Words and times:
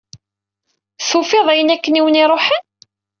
Tufiḍ 1.09 1.47
ayen 1.53 1.73
akken 1.75 1.97
i 1.99 2.01
awen-iruḥen? 2.01 2.63